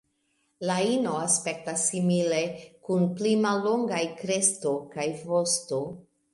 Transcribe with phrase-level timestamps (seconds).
[0.69, 2.41] La ino aspektas simile,
[2.89, 5.83] kun pli mallongaj kresto kaj vosto.